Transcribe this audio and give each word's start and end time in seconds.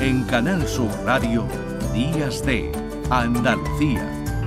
En 0.00 0.24
Canal 0.24 0.66
Sur 0.66 0.88
Radio, 1.04 1.46
Días 1.92 2.42
de 2.46 2.72
Andalucía, 3.10 4.02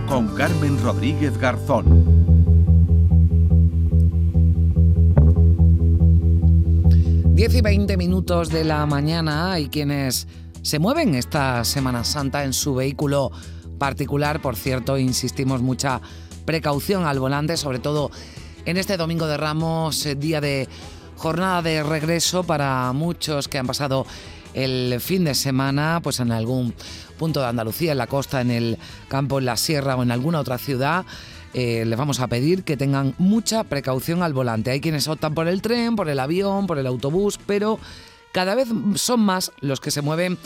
con 0.07 0.33
Carmen 0.35 0.81
Rodríguez 0.81 1.37
Garzón. 1.37 2.03
10 7.35 7.53
y 7.53 7.61
20 7.61 7.97
minutos 7.97 8.49
de 8.49 8.63
la 8.63 8.83
mañana 8.87 9.53
hay 9.53 9.69
quienes 9.69 10.27
se 10.63 10.79
mueven 10.79 11.13
esta 11.13 11.63
Semana 11.63 12.03
Santa 12.03 12.43
en 12.45 12.53
su 12.53 12.73
vehículo 12.73 13.31
particular. 13.77 14.41
Por 14.41 14.55
cierto, 14.55 14.97
insistimos 14.97 15.61
mucha 15.61 16.01
precaución 16.45 17.05
al 17.05 17.19
volante, 17.19 17.57
sobre 17.57 17.77
todo 17.77 18.09
en 18.65 18.77
este 18.77 18.97
domingo 18.97 19.27
de 19.27 19.37
Ramos, 19.37 20.03
eh, 20.07 20.15
día 20.15 20.41
de 20.41 20.67
jornada 21.15 21.61
de 21.61 21.83
regreso 21.83 22.43
para 22.43 22.91
muchos 22.91 23.47
que 23.47 23.59
han 23.59 23.67
pasado 23.67 24.07
el 24.53 24.99
fin 24.99 25.23
de 25.23 25.35
semana 25.35 25.99
pues 26.03 26.19
en 26.19 26.31
algún 26.31 26.73
punto 27.17 27.39
de 27.39 27.47
Andalucía, 27.47 27.91
en 27.93 27.97
la 27.97 28.07
costa, 28.07 28.41
en 28.41 28.51
el 28.51 28.77
campo, 29.07 29.39
en 29.39 29.45
la 29.45 29.57
sierra 29.57 29.95
o 29.95 30.03
en 30.03 30.11
alguna 30.11 30.39
otra 30.39 30.57
ciudad. 30.57 31.05
Eh, 31.53 31.85
les 31.85 31.97
vamos 31.97 32.19
a 32.19 32.27
pedir 32.27 32.63
que 32.63 32.77
tengan 32.77 33.13
mucha 33.17 33.63
precaución 33.63 34.23
al 34.23 34.33
volante. 34.33 34.71
Hay 34.71 34.81
quienes 34.81 35.07
optan 35.07 35.35
por 35.35 35.47
el 35.47 35.61
tren, 35.61 35.95
por 35.95 36.09
el 36.09 36.19
avión, 36.19 36.65
por 36.65 36.79
el 36.79 36.87
autobús, 36.87 37.39
pero 37.45 37.79
cada 38.31 38.55
vez 38.55 38.67
son 38.95 39.19
más 39.19 39.51
los 39.59 39.79
que 39.79 39.91
se 39.91 40.01
mueven 40.01 40.37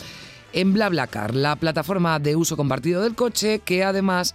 en 0.52 0.72
BlaBlaCar, 0.72 1.34
la 1.34 1.56
plataforma 1.56 2.18
de 2.18 2.36
uso 2.36 2.56
compartido 2.56 3.02
del 3.02 3.14
coche 3.14 3.60
que 3.60 3.84
además 3.84 4.34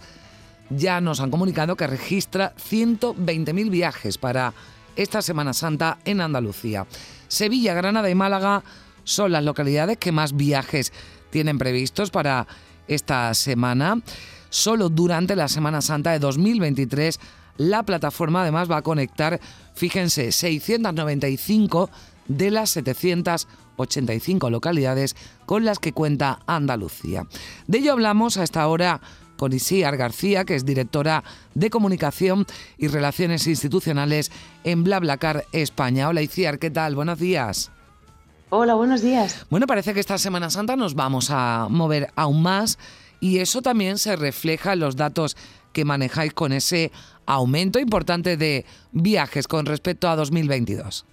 ya 0.70 1.00
nos 1.00 1.20
han 1.20 1.30
comunicado 1.30 1.76
que 1.76 1.86
registra 1.86 2.54
120.000 2.56 3.70
viajes 3.70 4.18
para 4.18 4.54
esta 4.96 5.22
Semana 5.22 5.52
Santa 5.52 5.98
en 6.04 6.20
Andalucía. 6.20 6.86
Sevilla, 7.28 7.74
Granada 7.74 8.10
y 8.10 8.14
Málaga 8.14 8.62
son 9.04 9.32
las 9.32 9.44
localidades 9.44 9.98
que 9.98 10.12
más 10.12 10.36
viajes 10.36 10.92
tienen 11.30 11.58
previstos 11.58 12.10
para 12.10 12.46
esta 12.88 13.32
semana. 13.34 14.00
Solo 14.50 14.88
durante 14.88 15.36
la 15.36 15.48
Semana 15.48 15.80
Santa 15.80 16.12
de 16.12 16.18
2023 16.18 17.18
la 17.56 17.82
plataforma 17.84 18.42
además 18.42 18.70
va 18.70 18.78
a 18.78 18.82
conectar, 18.82 19.40
fíjense, 19.74 20.32
695 20.32 21.90
de 22.26 22.50
las 22.50 22.70
785 22.70 24.50
localidades 24.50 25.14
con 25.46 25.64
las 25.64 25.78
que 25.78 25.92
cuenta 25.92 26.40
Andalucía. 26.46 27.26
De 27.66 27.78
ello 27.78 27.92
hablamos 27.92 28.36
a 28.36 28.44
esta 28.44 28.66
hora 28.66 29.00
con 29.36 29.52
Isiar 29.52 29.96
García, 29.96 30.44
que 30.44 30.54
es 30.54 30.64
directora 30.64 31.22
de 31.54 31.70
Comunicación 31.70 32.46
y 32.78 32.88
Relaciones 32.88 33.46
Institucionales 33.46 34.30
en 34.62 34.84
BlaBlaCar 34.84 35.44
España. 35.52 36.08
Hola 36.08 36.22
Isiar, 36.22 36.58
¿qué 36.58 36.70
tal? 36.70 36.94
Buenos 36.94 37.18
días. 37.18 37.70
Hola, 38.50 38.74
buenos 38.74 39.02
días. 39.02 39.46
Bueno, 39.50 39.66
parece 39.66 39.94
que 39.94 40.00
esta 40.00 40.18
Semana 40.18 40.50
Santa 40.50 40.76
nos 40.76 40.94
vamos 40.94 41.30
a 41.30 41.66
mover 41.70 42.12
aún 42.14 42.42
más 42.42 42.78
y 43.20 43.38
eso 43.38 43.62
también 43.62 43.98
se 43.98 44.16
refleja 44.16 44.74
en 44.74 44.80
los 44.80 44.96
datos 44.96 45.36
que 45.72 45.84
manejáis 45.84 46.34
con 46.34 46.52
ese 46.52 46.92
aumento 47.26 47.78
importante 47.78 48.36
de 48.36 48.64
viajes 48.92 49.48
con 49.48 49.66
respecto 49.66 50.08
a 50.08 50.16
2022. 50.16 51.06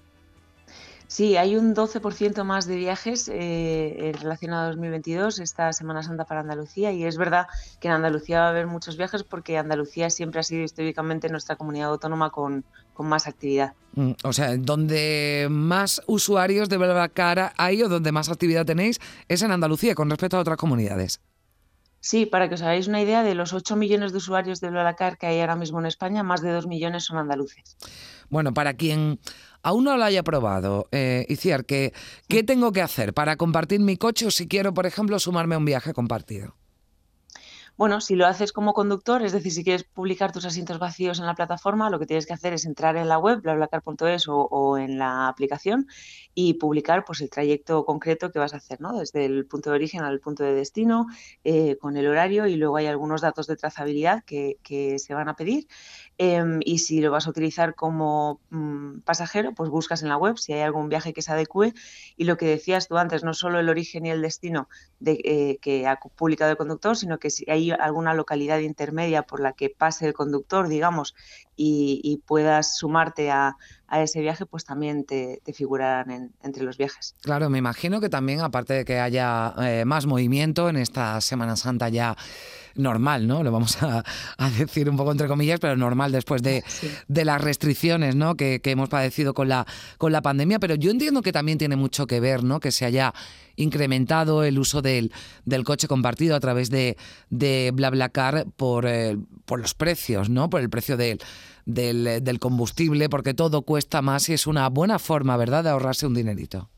Sí, 1.07 1.35
hay 1.35 1.57
un 1.57 1.75
12% 1.75 2.45
más 2.45 2.67
de 2.67 2.77
viajes 2.77 3.29
eh, 3.33 4.13
relacionados 4.21 4.63
a 4.63 4.69
2022, 4.69 5.39
esta 5.39 5.73
Semana 5.73 6.03
Santa 6.03 6.23
para 6.23 6.39
Andalucía, 6.39 6.93
y 6.93 7.03
es 7.03 7.17
verdad 7.17 7.47
que 7.81 7.89
en 7.89 7.95
Andalucía 7.95 8.39
va 8.39 8.45
a 8.45 8.49
haber 8.49 8.67
muchos 8.67 8.95
viajes 8.95 9.23
porque 9.23 9.57
Andalucía 9.57 10.09
siempre 10.09 10.39
ha 10.39 10.43
sido 10.43 10.63
históricamente 10.63 11.27
nuestra 11.27 11.57
comunidad 11.57 11.89
autónoma 11.89 12.29
con, 12.29 12.63
más 13.07 13.27
actividad. 13.27 13.73
Mm, 13.93 14.11
o 14.23 14.33
sea, 14.33 14.55
donde 14.57 15.47
más 15.49 16.01
usuarios 16.07 16.69
de 16.69 17.09
cara 17.13 17.53
hay 17.57 17.81
o 17.83 17.89
donde 17.89 18.11
más 18.11 18.29
actividad 18.29 18.65
tenéis 18.65 18.99
es 19.27 19.41
en 19.41 19.51
Andalucía 19.51 19.95
con 19.95 20.09
respecto 20.09 20.37
a 20.37 20.41
otras 20.41 20.57
comunidades. 20.57 21.19
Sí, 21.99 22.25
para 22.25 22.49
que 22.49 22.55
os 22.55 22.61
hagáis 22.63 22.87
una 22.87 22.99
idea, 22.99 23.21
de 23.21 23.35
los 23.35 23.53
8 23.53 23.75
millones 23.75 24.11
de 24.11 24.17
usuarios 24.17 24.59
de 24.59 24.71
BlaBlaCar 24.71 25.19
que 25.19 25.27
hay 25.27 25.39
ahora 25.39 25.55
mismo 25.55 25.79
en 25.79 25.85
España, 25.85 26.23
más 26.23 26.41
de 26.41 26.51
2 26.51 26.65
millones 26.65 27.03
son 27.05 27.17
andaluces. 27.17 27.77
Bueno, 28.29 28.53
para 28.55 28.73
quien 28.73 29.19
aún 29.61 29.83
no 29.83 29.95
lo 29.95 30.03
haya 30.03 30.23
probado, 30.23 30.87
eh, 30.91 31.25
Iciar, 31.29 31.63
¿qué, 31.65 31.93
¿qué 32.27 32.43
tengo 32.43 32.71
que 32.71 32.81
hacer 32.81 33.13
para 33.13 33.35
compartir 33.35 33.81
mi 33.81 33.97
coche 33.97 34.25
o 34.25 34.31
si 34.31 34.47
quiero, 34.47 34.73
por 34.73 34.87
ejemplo, 34.87 35.19
sumarme 35.19 35.53
a 35.53 35.59
un 35.59 35.65
viaje 35.65 35.93
compartido? 35.93 36.55
Bueno, 37.81 37.99
si 37.99 38.15
lo 38.15 38.27
haces 38.27 38.53
como 38.53 38.75
conductor, 38.75 39.23
es 39.23 39.31
decir, 39.31 39.51
si 39.51 39.63
quieres 39.63 39.83
publicar 39.85 40.31
tus 40.31 40.45
asientos 40.45 40.77
vacíos 40.77 41.17
en 41.17 41.25
la 41.25 41.33
plataforma, 41.33 41.89
lo 41.89 41.97
que 41.97 42.05
tienes 42.05 42.27
que 42.27 42.33
hacer 42.33 42.53
es 42.53 42.65
entrar 42.65 42.95
en 42.95 43.07
la 43.07 43.17
web, 43.17 43.41
blablacar.es 43.41 44.27
o, 44.27 44.37
o, 44.37 44.77
en 44.77 44.99
la 44.99 45.27
aplicación 45.27 45.87
y 46.35 46.53
publicar 46.53 47.03
pues, 47.05 47.21
el 47.21 47.31
trayecto 47.31 47.83
concreto 47.83 48.31
que 48.31 48.37
vas 48.37 48.53
a 48.53 48.57
hacer, 48.57 48.81
¿no? 48.81 48.99
Desde 48.99 49.25
el 49.25 49.47
punto 49.47 49.71
de 49.71 49.77
origen 49.77 50.03
al 50.03 50.19
punto 50.19 50.43
de 50.43 50.53
destino, 50.53 51.07
eh, 51.43 51.75
con 51.77 51.97
el 51.97 52.07
horario 52.07 52.45
y 52.45 52.55
luego 52.55 52.77
hay 52.77 52.85
algunos 52.85 53.21
datos 53.21 53.47
de 53.47 53.55
trazabilidad 53.55 54.23
que, 54.25 54.57
se 54.99 55.13
van 55.15 55.27
a 55.27 55.35
pedir. 55.35 55.67
Em, 56.19 56.59
y 56.63 56.77
si 56.79 57.01
lo 57.01 57.09
vas 57.09 57.25
a 57.25 57.31
utilizar 57.31 57.73
como 57.73 58.41
mm, 58.51 58.99
pasajero, 58.99 59.53
pues 59.55 59.71
buscas 59.71 60.03
en 60.03 60.09
la 60.09 60.17
web 60.17 60.37
si 60.37 60.53
hay 60.53 60.61
algún 60.61 60.87
viaje 60.87 61.13
que 61.13 61.23
se 61.23 61.31
adecue. 61.31 61.73
Y 62.15 62.25
lo 62.25 62.37
que 62.37 62.45
decías 62.45 62.87
tú 62.87 62.97
antes, 62.97 63.23
no 63.23 63.33
solo 63.33 63.59
el 63.59 63.69
origen 63.69 64.05
y 64.05 64.11
el 64.11 64.21
destino 64.21 64.69
de, 64.99 65.19
eh, 65.23 65.57
que 65.61 65.87
ha 65.87 65.97
publicado 65.97 66.51
el 66.51 66.57
conductor, 66.57 66.95
sino 66.95 67.17
que 67.17 67.31
si 67.31 67.49
hay 67.49 67.70
alguna 67.73 68.13
localidad 68.13 68.59
intermedia 68.59 69.23
por 69.23 69.39
la 69.39 69.53
que 69.53 69.69
pase 69.69 70.07
el 70.07 70.13
conductor, 70.13 70.67
digamos, 70.67 71.15
y, 71.55 72.21
puedas 72.25 72.77
sumarte 72.77 73.31
a, 73.31 73.57
ese 73.91 74.21
viaje, 74.21 74.45
pues 74.45 74.63
también 74.63 75.03
te, 75.03 75.41
figurarán 75.53 76.31
entre 76.43 76.63
los 76.63 76.77
viajes. 76.77 77.15
Claro, 77.21 77.49
me 77.49 77.57
imagino 77.57 77.99
que 77.99 78.09
también, 78.09 78.39
aparte 78.39 78.73
de 78.73 78.85
que 78.85 78.99
haya 78.99 79.53
eh, 79.61 79.83
más 79.85 80.05
movimiento 80.05 80.69
en 80.69 80.77
esta 80.77 81.19
Semana 81.19 81.55
Santa 81.55 81.89
ya 81.89 82.15
normal, 82.75 83.27
¿no? 83.27 83.43
Lo 83.43 83.51
vamos 83.51 83.77
a, 83.81 84.03
decir 84.57 84.89
un 84.89 84.97
poco 84.97 85.11
entre 85.11 85.27
comillas, 85.27 85.59
pero 85.59 85.75
normal 85.75 86.11
después 86.11 86.41
de, 86.41 86.63
las 87.07 87.41
restricciones 87.41 88.15
¿no? 88.15 88.35
que, 88.35 88.61
hemos 88.63 88.89
padecido 88.89 89.33
con 89.33 89.49
la, 89.49 89.65
con 89.97 90.11
la 90.11 90.21
pandemia. 90.21 90.59
Pero 90.59 90.75
yo 90.75 90.91
entiendo 90.91 91.21
que 91.21 91.31
también 91.31 91.57
tiene 91.57 91.75
mucho 91.75 92.07
que 92.07 92.19
ver, 92.19 92.43
¿no? 92.43 92.59
Que 92.59 92.71
se 92.71 92.85
haya 92.85 93.13
incrementado 93.57 94.43
el 94.43 94.57
uso 94.57 94.81
del, 94.81 95.11
del 95.45 95.63
coche 95.63 95.87
compartido 95.87 96.35
a 96.35 96.39
través 96.39 96.69
de, 96.69 96.97
de 97.29 97.71
BlaBlaCar 97.73 98.47
por, 98.55 98.85
eh, 98.85 99.17
por 99.45 99.59
los 99.59 99.73
precios, 99.73 100.29
¿no? 100.29 100.49
Por 100.49 100.61
el 100.61 100.69
precio 100.69 100.97
del, 100.97 101.19
del, 101.65 102.23
del 102.23 102.39
combustible, 102.39 103.09
porque 103.09 103.33
todo 103.33 103.63
cuesta 103.63 104.01
más 104.01 104.29
y 104.29 104.33
es 104.33 104.47
una 104.47 104.69
buena 104.69 104.99
forma, 104.99 105.37
¿verdad?, 105.37 105.63
de 105.63 105.69
ahorrarse 105.69 106.07
un 106.07 106.13
dinerito. 106.13 106.69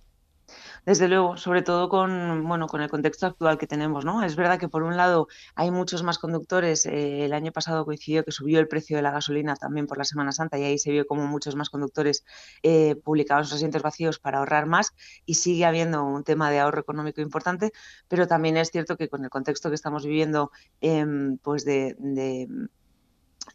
Desde 0.85 1.07
luego, 1.07 1.37
sobre 1.37 1.61
todo 1.61 1.87
con, 1.87 2.45
bueno, 2.45 2.67
con 2.67 2.81
el 2.81 2.89
contexto 2.89 3.25
actual 3.25 3.57
que 3.57 3.67
tenemos, 3.67 4.03
¿no? 4.03 4.21
Es 4.21 4.35
verdad 4.35 4.59
que 4.59 4.67
por 4.67 4.83
un 4.83 4.97
lado 4.97 5.29
hay 5.55 5.71
muchos 5.71 6.03
más 6.03 6.19
conductores. 6.19 6.85
Eh, 6.85 7.23
el 7.23 7.31
año 7.33 7.53
pasado 7.53 7.85
coincidió 7.85 8.25
que 8.25 8.33
subió 8.33 8.59
el 8.59 8.67
precio 8.67 8.97
de 8.97 9.03
la 9.03 9.11
gasolina 9.11 9.55
también 9.55 9.87
por 9.87 9.97
la 9.97 10.03
Semana 10.03 10.33
Santa 10.33 10.57
y 10.59 10.63
ahí 10.63 10.77
se 10.77 10.91
vio 10.91 11.07
como 11.07 11.25
muchos 11.25 11.55
más 11.55 11.69
conductores 11.69 12.25
eh, 12.63 12.95
publicaban 13.01 13.45
sus 13.45 13.53
asientos 13.53 13.81
vacíos 13.81 14.19
para 14.19 14.39
ahorrar 14.39 14.65
más 14.65 14.93
y 15.25 15.35
sigue 15.35 15.63
habiendo 15.63 16.03
un 16.03 16.25
tema 16.25 16.51
de 16.51 16.59
ahorro 16.59 16.81
económico 16.81 17.21
importante, 17.21 17.71
pero 18.09 18.27
también 18.27 18.57
es 18.57 18.69
cierto 18.69 18.97
que 18.97 19.07
con 19.07 19.23
el 19.23 19.29
contexto 19.29 19.69
que 19.69 19.75
estamos 19.75 20.05
viviendo, 20.05 20.51
em, 20.81 21.37
pues 21.37 21.63
de 21.63 21.95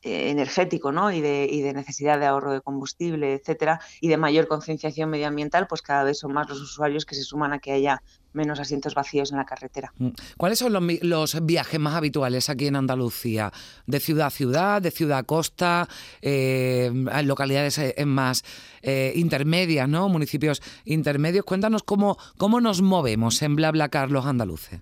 eh, 0.02 0.30
energético 0.30 0.92
¿no? 0.92 1.10
y, 1.10 1.20
de, 1.20 1.48
y 1.50 1.60
de 1.60 1.72
necesidad 1.72 2.20
de 2.20 2.26
ahorro 2.26 2.52
de 2.52 2.60
combustible, 2.60 3.34
etcétera, 3.34 3.80
y 4.00 4.06
de 4.08 4.16
mayor 4.16 4.46
concienciación 4.46 5.10
medioambiental, 5.10 5.66
pues 5.66 5.82
cada 5.82 6.04
vez 6.04 6.18
son 6.18 6.32
más 6.32 6.48
los 6.48 6.60
usuarios 6.60 7.04
que 7.04 7.16
se 7.16 7.22
suman 7.22 7.52
a 7.52 7.58
que 7.58 7.72
haya 7.72 8.00
menos 8.32 8.60
asientos 8.60 8.94
vacíos 8.94 9.32
en 9.32 9.38
la 9.38 9.44
carretera. 9.44 9.92
Mm. 9.98 10.10
¿Cuáles 10.36 10.60
son 10.60 10.72
los, 11.02 11.46
viajes 11.46 11.80
más 11.80 11.94
habituales 11.94 12.48
aquí 12.48 12.68
en 12.68 12.76
Andalucía? 12.76 13.52
¿De 13.86 13.98
ciudad 13.98 14.28
a 14.28 14.30
ciudad, 14.30 14.80
de 14.80 14.92
ciudad 14.92 15.18
a 15.18 15.22
costa, 15.24 15.88
eh, 16.22 16.92
localidades 17.24 17.78
eh, 17.78 18.04
más 18.06 18.44
intermedias, 19.14 19.88
¿no? 19.88 20.08
municipios 20.08 20.62
intermedios? 20.84 21.44
Cuéntanos 21.44 21.82
cómo, 21.82 22.18
cómo 22.36 22.60
nos 22.60 22.82
movemos 22.82 23.42
en 23.42 23.56
BlaBlaCar 23.56 24.12
los 24.12 24.26
andaluces. 24.26 24.80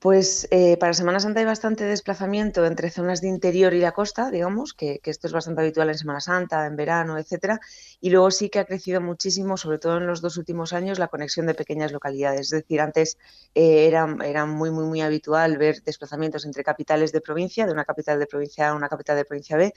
Pues 0.00 0.46
eh, 0.52 0.76
para 0.76 0.94
Semana 0.94 1.18
Santa 1.18 1.40
hay 1.40 1.46
bastante 1.46 1.82
desplazamiento 1.82 2.64
entre 2.64 2.88
zonas 2.88 3.20
de 3.20 3.26
interior 3.26 3.74
y 3.74 3.80
la 3.80 3.90
costa, 3.90 4.30
digamos, 4.30 4.72
que, 4.72 5.00
esto 5.02 5.26
es 5.26 5.32
bastante 5.32 5.60
habitual 5.60 5.88
en 5.88 5.98
Semana 5.98 6.20
Santa, 6.20 6.66
en 6.66 6.76
verano, 6.76 7.18
etcétera. 7.18 7.58
Y 8.00 8.10
luego 8.10 8.30
sí 8.30 8.48
que 8.48 8.60
ha 8.60 8.64
crecido 8.64 9.00
muchísimo, 9.00 9.56
sobre 9.56 9.78
todo 9.78 9.96
en 9.96 10.06
los 10.06 10.20
dos 10.20 10.36
últimos 10.36 10.72
años, 10.72 11.00
la 11.00 11.08
conexión 11.08 11.46
de 11.46 11.54
pequeñas 11.54 11.90
localidades. 11.90 12.42
Es 12.42 12.50
decir, 12.50 12.80
antes 12.80 13.18
eh, 13.56 13.88
era, 13.88 14.06
muy, 14.46 14.70
muy, 14.70 14.84
muy 14.84 15.00
habitual 15.00 15.58
ver 15.58 15.82
desplazamientos 15.82 16.44
entre 16.44 16.62
capitales 16.62 17.10
de 17.10 17.20
provincia, 17.20 17.66
de 17.66 17.72
una 17.72 17.84
capital 17.84 18.20
de 18.20 18.26
provincia 18.28 18.68
A 18.68 18.70
a 18.70 18.74
una 18.74 18.88
capital 18.88 19.16
de 19.16 19.24
provincia 19.24 19.56
B, 19.56 19.72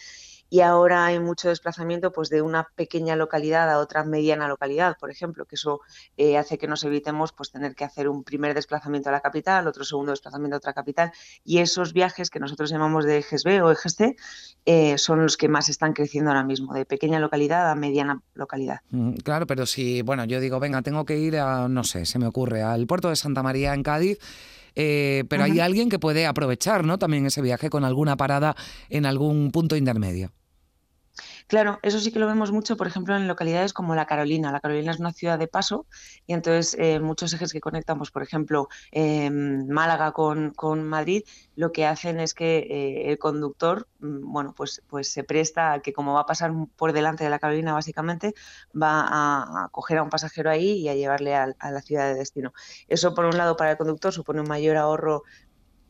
y 0.51 0.59
ahora 0.59 1.05
hay 1.05 1.17
mucho 1.17 1.47
desplazamiento 1.47 2.11
pues 2.11 2.29
de 2.29 2.41
una 2.41 2.67
pequeña 2.75 3.15
localidad 3.15 3.71
a 3.71 3.79
otra 3.79 4.03
mediana 4.03 4.49
localidad, 4.49 4.97
por 4.99 5.09
ejemplo, 5.09 5.45
que 5.45 5.55
eso 5.55 5.79
eh, 6.17 6.37
hace 6.37 6.57
que 6.57 6.67
nos 6.67 6.83
evitemos 6.83 7.31
pues 7.31 7.51
tener 7.51 7.73
que 7.73 7.85
hacer 7.85 8.09
un 8.09 8.23
primer 8.25 8.53
desplazamiento 8.53 9.07
a 9.09 9.13
la 9.13 9.21
capital, 9.21 9.65
otro 9.67 9.85
segundo 9.85 10.10
desplazamiento 10.11 10.55
a 10.55 10.57
otra 10.57 10.73
capital 10.73 11.11
y 11.43 11.59
esos 11.59 11.93
viajes 11.93 12.29
que 12.29 12.39
nosotros 12.39 12.69
llamamos 12.69 13.05
de 13.05 13.19
ejes 13.19 13.43
B 13.43 13.61
o 13.61 13.71
ejes 13.71 13.95
C 13.95 14.15
eh, 14.65 14.97
son 14.97 15.23
los 15.23 15.37
que 15.37 15.47
más 15.47 15.69
están 15.69 15.93
creciendo 15.93 16.31
ahora 16.31 16.43
mismo, 16.43 16.73
de 16.73 16.85
pequeña 16.85 17.19
localidad 17.19 17.71
a 17.71 17.75
mediana 17.75 18.21
localidad. 18.33 18.81
Mm, 18.91 19.13
claro, 19.23 19.47
pero 19.47 19.65
si, 19.65 20.01
bueno, 20.01 20.25
yo 20.25 20.39
digo, 20.39 20.59
venga, 20.59 20.81
tengo 20.81 21.05
que 21.05 21.17
ir 21.17 21.37
a, 21.37 21.67
no 21.67 21.83
sé, 21.83 22.05
se 22.05 22.19
me 22.19 22.27
ocurre, 22.27 22.61
al 22.61 22.85
puerto 22.87 23.09
de 23.09 23.15
Santa 23.15 23.43
María 23.43 23.73
en 23.73 23.83
Cádiz. 23.83 24.19
Eh, 24.73 25.25
pero 25.27 25.43
hay 25.43 25.59
alguien 25.59 25.89
que 25.89 25.99
puede 25.99 26.25
aprovechar 26.25 26.85
¿no? 26.85 26.97
también 26.97 27.25
ese 27.25 27.41
viaje 27.41 27.69
con 27.69 27.83
alguna 27.83 28.15
parada 28.15 28.55
en 28.89 29.05
algún 29.05 29.51
punto 29.51 29.75
intermedio. 29.75 30.31
Claro, 31.51 31.79
eso 31.81 31.99
sí 31.99 32.13
que 32.13 32.19
lo 32.19 32.27
vemos 32.27 32.53
mucho, 32.53 32.77
por 32.77 32.87
ejemplo, 32.87 33.13
en 33.13 33.27
localidades 33.27 33.73
como 33.73 33.93
La 33.93 34.05
Carolina. 34.05 34.53
La 34.53 34.61
Carolina 34.61 34.91
es 34.91 35.01
una 35.01 35.11
ciudad 35.11 35.37
de 35.37 35.49
paso 35.49 35.85
y 36.25 36.31
entonces 36.31 36.77
eh, 36.79 37.01
muchos 37.01 37.33
ejes 37.33 37.51
que 37.51 37.59
conectan, 37.59 37.97
pues, 37.97 38.09
por 38.09 38.23
ejemplo, 38.23 38.69
em, 38.91 39.67
Málaga 39.67 40.13
con, 40.13 40.53
Madrid, 40.87 41.23
lo 41.57 41.73
que 41.73 41.85
hacen 41.85 42.21
es 42.21 42.33
que 42.33 42.59
eh, 42.59 43.11
el 43.11 43.17
conductor, 43.17 43.89
mm, 43.99 44.31
bueno, 44.31 44.53
pues, 44.55 44.81
pues 44.87 45.11
se 45.11 45.25
presta 45.25 45.73
a 45.73 45.81
que 45.81 45.91
como 45.91 46.13
va 46.13 46.21
a 46.21 46.25
pasar 46.25 46.53
por 46.77 46.93
delante 46.93 47.25
de 47.25 47.29
La 47.29 47.39
Carolina, 47.39 47.73
básicamente, 47.73 48.33
va 48.73 49.65
a, 49.65 49.69
coger 49.71 49.97
a 49.97 50.03
un 50.03 50.09
pasajero 50.09 50.49
ahí 50.49 50.79
y 50.79 50.87
a 50.87 50.95
llevarle 50.95 51.35
a, 51.35 51.53
a 51.59 51.71
la 51.71 51.81
ciudad 51.81 52.07
de 52.07 52.15
destino. 52.15 52.53
Eso, 52.87 53.13
por 53.13 53.25
un 53.25 53.37
lado, 53.37 53.57
para 53.57 53.71
el 53.71 53.77
conductor 53.77 54.13
supone 54.13 54.39
un 54.39 54.47
mayor 54.47 54.77
ahorro 54.77 55.23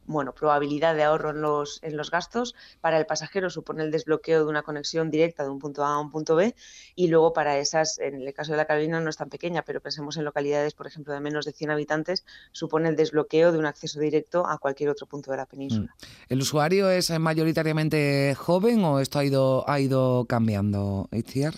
bueno, 0.05 0.33
probabilidad 0.33 0.95
de 0.95 1.03
ahorro 1.03 1.31
en 1.31 1.41
los, 1.41 1.79
en 1.83 1.97
los 1.97 2.11
gastos. 2.11 2.55
Para 2.81 2.97
el 2.97 3.05
pasajero 3.05 3.49
supone 3.49 3.83
el 3.83 3.91
desbloqueo 3.91 4.43
de 4.43 4.49
una 4.49 4.63
conexión 4.63 5.09
directa 5.09 5.43
de 5.43 5.49
un 5.49 5.59
punto 5.59 5.83
A 5.83 5.95
a 5.95 5.99
un 5.99 6.09
punto 6.09 6.35
B 6.35 6.55
y 6.95 7.07
luego 7.07 7.33
para 7.33 7.57
esas, 7.57 7.99
en 7.99 8.15
el 8.15 8.33
caso 8.33 8.51
de 8.51 8.57
la 8.57 8.65
Carolina 8.65 8.99
no 8.99 9.09
es 9.09 9.17
tan 9.17 9.29
pequeña, 9.29 9.63
pero 9.63 9.81
pensemos 9.81 10.17
en 10.17 10.25
localidades, 10.25 10.73
por 10.73 10.87
ejemplo, 10.87 11.13
de 11.13 11.19
menos 11.19 11.45
de 11.45 11.53
100 11.53 11.71
habitantes, 11.71 12.25
supone 12.51 12.89
el 12.89 12.95
desbloqueo 12.95 13.51
de 13.51 13.59
un 13.59 13.65
acceso 13.65 13.99
directo 13.99 14.45
a 14.47 14.57
cualquier 14.57 14.89
otro 14.89 15.07
punto 15.07 15.31
de 15.31 15.37
la 15.37 15.45
península. 15.45 15.95
Mm. 15.95 16.33
¿El 16.33 16.41
usuario 16.41 16.89
es 16.89 17.09
mayoritariamente 17.19 18.35
joven 18.37 18.83
o 18.83 18.99
esto 18.99 19.19
ha 19.19 19.25
ido, 19.25 19.69
ha 19.69 19.79
ido 19.79 20.25
cambiando, 20.25 21.07
Itziar? 21.11 21.53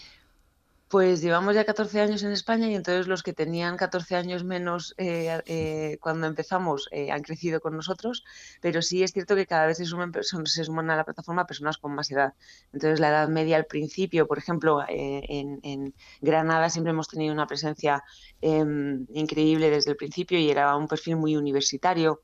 Pues 0.93 1.23
llevamos 1.23 1.55
ya 1.55 1.65
14 1.65 2.01
años 2.01 2.21
en 2.21 2.31
España 2.31 2.67
y 2.69 2.75
entonces 2.75 3.07
los 3.07 3.23
que 3.23 3.33
tenían 3.33 3.77
14 3.77 4.15
años 4.15 4.43
menos 4.43 4.93
eh, 4.99 5.41
eh, 5.47 5.97
cuando 5.99 6.27
empezamos 6.27 6.87
eh, 6.91 7.09
han 7.09 7.23
crecido 7.23 7.61
con 7.61 7.75
nosotros, 7.75 8.23
pero 8.61 8.83
sí 8.83 9.01
es 9.01 9.11
cierto 9.11 9.35
que 9.35 9.47
cada 9.47 9.65
vez 9.65 9.77
se 9.77 9.85
suman, 9.85 10.11
se 10.21 10.63
suman 10.63 10.91
a 10.91 10.95
la 10.95 11.03
plataforma 11.03 11.47
personas 11.47 11.79
con 11.79 11.95
más 11.95 12.11
edad. 12.11 12.35
Entonces 12.73 12.99
la 12.99 13.09
edad 13.09 13.27
media 13.27 13.57
al 13.57 13.65
principio, 13.65 14.27
por 14.27 14.37
ejemplo, 14.37 14.81
en, 14.87 15.59
en, 15.63 15.95
Granada 16.21 16.69
siempre 16.69 16.91
hemos 16.91 17.07
tenido 17.07 17.33
una 17.33 17.47
presencia 17.47 18.03
em, 18.39 19.07
increíble 19.15 19.71
desde 19.71 19.89
el 19.89 19.97
principio 19.97 20.37
y 20.37 20.51
era 20.51 20.75
un 20.77 20.87
perfil 20.87 21.15
muy 21.15 21.35
universitario 21.35 22.21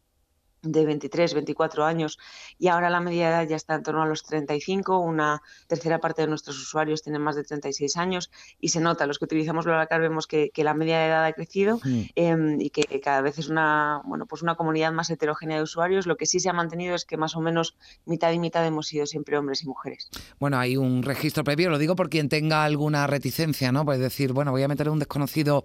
de 0.61 0.85
23, 0.85 1.33
24 1.33 1.85
años 1.85 2.19
y 2.57 2.67
ahora 2.67 2.89
la 2.89 2.99
media 2.99 3.29
edad 3.29 3.47
ya 3.47 3.55
está 3.55 3.75
en 3.75 3.83
torno 3.83 4.01
a 4.01 4.05
los 4.05 4.23
35, 4.23 4.99
una 4.99 5.41
tercera 5.67 5.99
parte 5.99 6.23
de 6.23 6.27
nuestros 6.27 6.59
usuarios 6.59 7.01
tienen 7.01 7.21
más 7.21 7.35
de 7.35 7.43
36 7.43 7.97
años 7.97 8.31
y 8.59 8.69
se 8.69 8.81
nota, 8.81 9.07
los 9.07 9.19
que 9.19 9.25
utilizamos 9.25 9.65
BlaBlaCar 9.65 10.01
vemos 10.01 10.27
que, 10.27 10.51
la 10.59 10.73
media 10.73 10.99
de 10.99 11.07
edad 11.07 11.25
ha 11.25 11.31
crecido 11.31 11.79
em, 12.15 12.59
y 12.59 12.69
que 12.69 12.99
cada 12.99 13.21
vez 13.21 13.39
es 13.39 13.47
una, 13.47 14.01
bueno, 14.03 14.25
pues 14.25 14.41
una 14.41 14.55
comunidad 14.55 14.91
más 14.91 15.09
heterogénea 15.09 15.55
de 15.55 15.63
usuarios, 15.63 16.05
lo 16.05 16.17
que 16.17 16.25
sí 16.25 16.41
se 16.41 16.49
ha 16.49 16.53
mantenido 16.53 16.95
es 16.95 17.05
que 17.05 17.15
más 17.15 17.37
o 17.37 17.39
menos 17.39 17.77
mitad 18.05 18.31
y 18.33 18.39
mitad 18.39 18.65
hemos 18.65 18.87
sido 18.87 19.05
siempre 19.05 19.37
hombres 19.37 19.63
y 19.63 19.67
mujeres. 19.67 20.09
Bueno, 20.37 20.59
hay 20.59 20.75
un 20.75 21.03
registro 21.03 21.45
previo, 21.45 21.69
lo 21.69 21.77
digo 21.77 21.95
por 21.95 22.09
quien 22.09 22.27
tenga 22.27 22.65
alguna 22.65 23.07
reticencia, 23.07 23.71
¿no? 23.71 23.85
Puede 23.85 23.99
decir, 23.99 24.33
bueno, 24.33 24.51
voy 24.51 24.63
a 24.63 24.67
meter 24.67 24.87
a 24.87 24.91
un 24.91 24.99
desconocido 24.99 25.63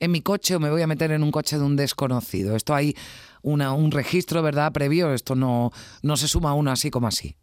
en 0.00 0.10
mi 0.10 0.20
coche 0.20 0.56
o 0.56 0.60
me 0.60 0.70
voy 0.70 0.82
a 0.82 0.86
meter 0.86 1.12
en 1.12 1.22
un 1.22 1.30
coche 1.30 1.58
de 1.58 1.64
un 1.64 1.76
desconocido. 1.76 2.56
Esto 2.56 2.74
hay 2.74 2.96
una, 3.44 3.72
un 3.72 3.92
registro, 3.92 4.42
¿verdad? 4.42 4.72
Previo, 4.72 5.12
esto 5.14 5.36
no, 5.36 5.70
no 6.02 6.16
se 6.16 6.26
suma 6.26 6.54
uno 6.54 6.72
así 6.72 6.90
como 6.90 7.06
así. 7.06 7.36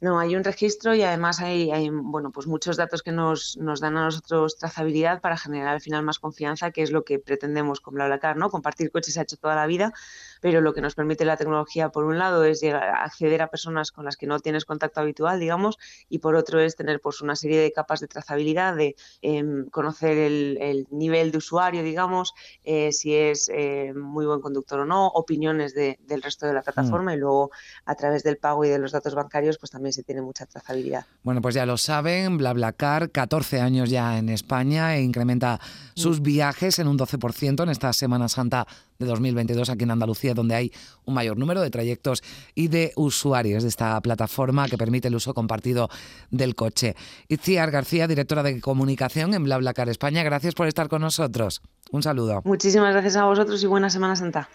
No, 0.00 0.18
hay 0.18 0.36
un 0.36 0.44
registro 0.44 0.94
y 0.94 1.02
además 1.02 1.40
hay, 1.40 1.70
hay, 1.70 1.90
bueno, 1.90 2.30
pues 2.30 2.46
muchos 2.46 2.76
datos 2.76 3.02
que 3.02 3.12
nos, 3.12 3.56
nos, 3.56 3.80
dan 3.80 3.96
a 3.96 4.04
nosotros 4.04 4.56
trazabilidad 4.56 5.20
para 5.20 5.36
generar 5.36 5.68
al 5.68 5.80
final 5.80 6.02
más 6.02 6.18
confianza, 6.18 6.70
que 6.70 6.82
es 6.82 6.90
lo 6.90 7.04
que 7.04 7.18
pretendemos 7.18 7.80
con 7.80 7.94
BlaBlaCar, 7.94 8.36
¿no? 8.36 8.50
Compartir 8.50 8.90
coches 8.90 9.14
se 9.14 9.20
ha 9.20 9.22
hecho 9.24 9.36
toda 9.36 9.54
la 9.54 9.66
vida, 9.66 9.92
pero 10.40 10.60
lo 10.60 10.72
que 10.72 10.80
nos 10.80 10.94
permite 10.94 11.24
la 11.24 11.36
tecnología, 11.36 11.90
por 11.90 12.04
un 12.04 12.18
lado, 12.18 12.44
es 12.44 12.60
llegar 12.60 12.84
a 12.84 13.04
acceder 13.04 13.42
a 13.42 13.48
personas 13.48 13.92
con 13.92 14.04
las 14.04 14.16
que 14.16 14.26
no 14.26 14.40
tienes 14.40 14.64
contacto 14.64 15.00
habitual, 15.00 15.40
digamos, 15.40 15.78
y 16.08 16.18
por 16.18 16.34
otro 16.34 16.60
es 16.60 16.76
tener 16.76 17.00
pues 17.00 17.20
una 17.20 17.36
serie 17.36 17.60
de 17.60 17.72
capas 17.72 18.00
de 18.00 18.08
trazabilidad, 18.08 18.76
de 18.76 18.96
em, 19.22 19.68
conocer 19.70 20.16
el, 20.18 20.86
nivel 20.90 21.30
de 21.32 21.38
usuario, 21.38 21.82
digamos, 21.82 22.34
eh, 22.64 22.92
si 22.92 23.14
es 23.14 23.50
eh, 23.52 23.92
muy 23.94 24.26
buen 24.26 24.40
conductor 24.40 24.80
o 24.80 24.84
no, 24.84 25.08
opiniones 25.08 25.74
del 25.74 26.22
resto 26.22 26.46
de 26.46 26.54
la 26.54 26.60
mm. 26.60 26.64
plataforma 26.64 27.14
y 27.14 27.18
luego 27.18 27.50
a 27.84 27.94
través 27.94 28.22
del 28.22 28.38
pago 28.38 28.64
y 28.64 28.68
de 28.68 28.78
los 28.78 28.92
datos 28.92 29.14
bancarios, 29.14 29.57
pues 29.58 29.70
también 29.70 29.92
se 29.92 30.02
tiene 30.02 30.22
mucha 30.22 30.46
trazabilidad. 30.46 31.06
Bueno, 31.22 31.40
pues 31.40 31.54
ya 31.54 31.66
lo 31.66 31.76
saben, 31.76 32.38
BlaBlaCar, 32.38 33.10
14 33.10 33.60
años 33.60 33.90
ya 33.90 34.18
en 34.18 34.28
España 34.28 34.96
e 34.96 35.02
incrementa 35.02 35.60
sus 35.94 36.20
mm. 36.20 36.22
viajes 36.22 36.78
en 36.78 36.88
un 36.88 36.98
12% 36.98 37.62
en 37.62 37.68
esta 37.68 37.92
Semana 37.92 38.28
Santa 38.28 38.66
de 38.98 39.06
2022 39.06 39.70
aquí 39.70 39.84
en 39.84 39.90
Andalucía, 39.90 40.34
donde 40.34 40.54
hay 40.54 40.72
un 41.04 41.14
mayor 41.14 41.38
número 41.38 41.60
de 41.60 41.70
trayectos 41.70 42.22
y 42.54 42.68
de 42.68 42.92
usuarios 42.96 43.62
de 43.62 43.68
esta 43.68 44.00
plataforma 44.00 44.68
que 44.68 44.78
permite 44.78 45.08
el 45.08 45.14
uso 45.14 45.34
compartido 45.34 45.88
del 46.30 46.54
coche. 46.54 46.96
Itziar 47.28 47.70
García, 47.70 48.08
directora 48.08 48.42
de 48.42 48.60
comunicación 48.60 49.34
en 49.34 49.44
BlaBlaCar 49.44 49.88
España, 49.88 50.22
gracias 50.22 50.54
por 50.54 50.66
estar 50.66 50.88
con 50.88 51.02
nosotros. 51.02 51.62
Un 51.90 52.02
saludo. 52.02 52.42
Muchísimas 52.44 52.92
gracias 52.92 53.16
a 53.16 53.24
vosotros 53.24 53.62
y 53.62 53.66
buena 53.66 53.90
Semana 53.90 54.16
Santa. 54.16 54.48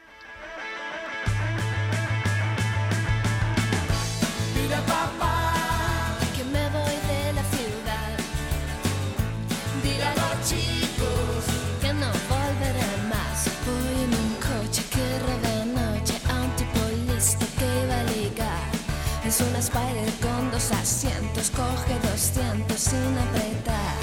Asientos, 20.71 21.49
coge 21.49 21.95
200 22.11 22.79
sin 22.79 23.17
apretar. 23.17 23.97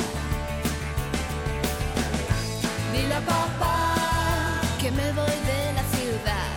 Dile 2.92 3.14
a 3.14 3.20
papá 3.20 3.94
que 4.80 4.90
me 4.90 5.12
voy 5.12 5.36
de 5.52 5.62
la 5.78 5.84
ciudad. 5.94 6.52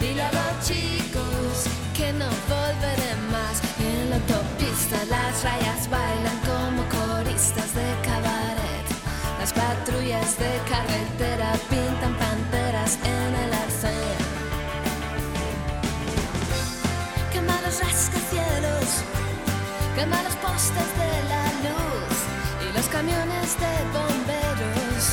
Dile 0.00 0.22
a 0.22 0.32
los 0.32 0.66
chicos 0.66 1.66
que 1.94 2.12
no 2.12 2.28
volveré 2.48 3.12
más. 3.30 3.56
en 3.78 4.10
la 4.10 4.16
autopista 4.16 4.96
las 5.08 5.44
rayas 5.44 5.88
bailan 5.88 6.38
como 6.50 6.82
coristas 6.98 7.74
de 7.74 7.88
cabaret. 8.08 8.86
Las 9.38 9.52
patrullas 9.52 10.38
de 10.38 10.52
carretera 10.72 11.35
Los 17.78 18.08
quema 19.94 20.22
los 20.22 20.34
postes 20.36 20.88
de 20.96 21.12
la 21.28 21.44
luz 21.66 22.16
y 22.64 22.72
los 22.74 22.86
camiones 22.86 23.56
de 23.60 23.72
bomberos. 23.92 25.04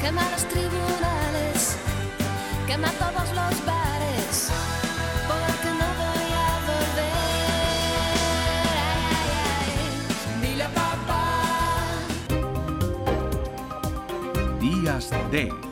Quema 0.00 0.24
los 0.30 0.44
tribunales, 0.48 1.76
quema 2.66 2.90
todos 2.92 3.28
los 3.34 3.66
bares, 3.66 4.48
porque 5.28 5.70
no 5.80 5.88
voy 6.02 6.28
a 6.48 6.50
volver. 6.70 7.20
Dile 10.40 10.68
papá. 10.74 11.26
Días 14.58 15.10
de 15.30 15.71